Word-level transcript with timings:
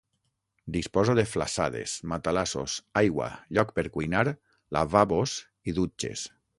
Disposa 0.77 1.13
de 1.19 1.25
flassades, 1.33 1.93
matalassos, 2.13 2.79
aigua, 3.05 3.29
lloc 3.59 3.77
per 3.79 3.87
cuinar, 3.99 4.27
lavabos 4.79 5.41
i 5.73 5.81
dutxes. 5.83 6.31